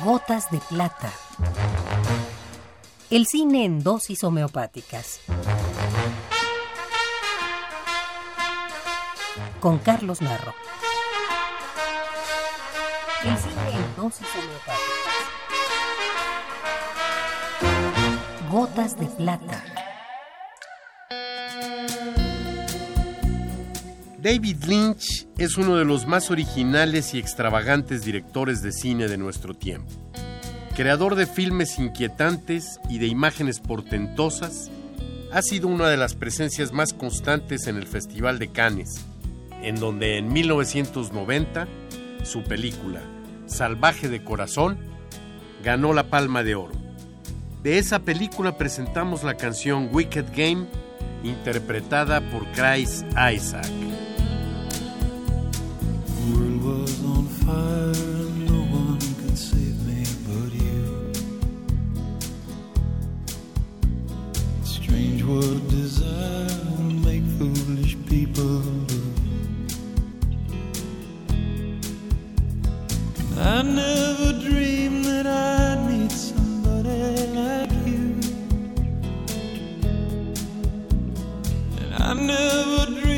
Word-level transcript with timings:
Gotas 0.00 0.50
de 0.50 0.58
plata. 0.58 1.12
El 3.10 3.26
cine 3.26 3.66
en 3.66 3.84
dosis 3.84 4.24
homeopáticas. 4.24 5.20
Con 9.60 9.78
Carlos 9.78 10.22
Narro. 10.22 10.54
El 13.22 13.36
cine 13.36 13.70
en 13.74 13.96
dosis 13.96 14.26
homeopáticas. 14.34 14.82
Gotas 18.50 18.98
de 18.98 19.06
plata. 19.06 19.81
David 24.22 24.62
Lynch 24.68 25.26
es 25.36 25.56
uno 25.56 25.74
de 25.74 25.84
los 25.84 26.06
más 26.06 26.30
originales 26.30 27.12
y 27.12 27.18
extravagantes 27.18 28.04
directores 28.04 28.62
de 28.62 28.70
cine 28.70 29.08
de 29.08 29.18
nuestro 29.18 29.52
tiempo. 29.52 29.90
Creador 30.76 31.16
de 31.16 31.26
filmes 31.26 31.76
inquietantes 31.80 32.78
y 32.88 32.98
de 32.98 33.08
imágenes 33.08 33.58
portentosas, 33.58 34.70
ha 35.32 35.42
sido 35.42 35.66
una 35.66 35.88
de 35.88 35.96
las 35.96 36.14
presencias 36.14 36.72
más 36.72 36.94
constantes 36.94 37.66
en 37.66 37.76
el 37.76 37.88
Festival 37.88 38.38
de 38.38 38.52
Cannes, 38.52 39.04
en 39.60 39.74
donde 39.74 40.18
en 40.18 40.32
1990 40.32 41.66
su 42.22 42.44
película 42.44 43.00
Salvaje 43.46 44.08
de 44.08 44.22
Corazón 44.22 44.78
ganó 45.64 45.92
la 45.94 46.10
Palma 46.10 46.44
de 46.44 46.54
Oro. 46.54 46.76
De 47.64 47.78
esa 47.78 47.98
película 47.98 48.56
presentamos 48.56 49.24
la 49.24 49.36
canción 49.36 49.88
Wicked 49.90 50.26
Game, 50.36 50.68
interpretada 51.24 52.20
por 52.30 52.46
Chris 52.52 53.04
Isaac. 53.34 53.66
I 73.62 73.64
never 73.64 74.32
dreamed 74.40 75.04
that 75.04 75.24
I'd 75.24 75.88
meet 75.88 76.10
somebody 76.10 77.28
like 77.28 77.70
you. 77.86 78.18
And 81.80 81.94
I 81.94 82.12
never 82.14 82.86
dreamed. 82.86 83.11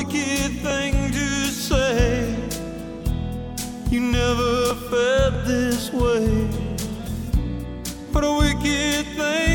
wicked 0.00 0.52
thing 0.62 1.12
to 1.12 1.28
say. 1.48 2.34
You 3.90 4.00
never 4.00 4.74
felt 4.88 5.44
this 5.44 5.92
way. 5.92 6.46
What 8.12 8.24
a 8.24 8.32
wicked 8.38 9.06
thing. 9.18 9.49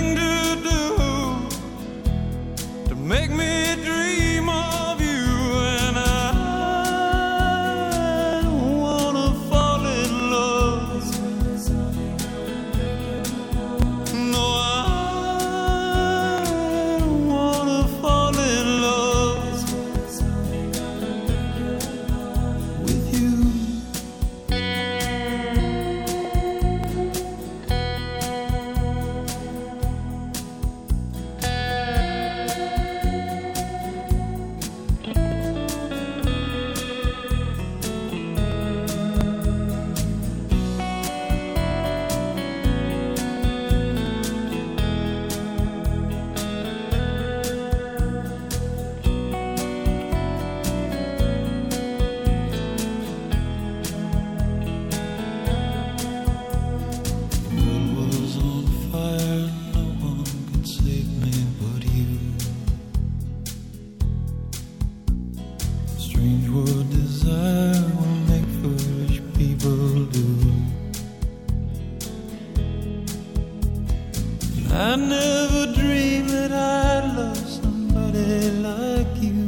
I 74.77 74.97
never 74.97 75.71
dreamed 75.73 76.29
that 76.31 76.51
I'd 76.51 77.15
love 77.15 77.37
somebody 77.37 78.51
like 78.59 79.15
you. 79.21 79.45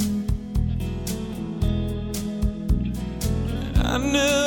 I 3.83 3.97
never. 3.97 4.47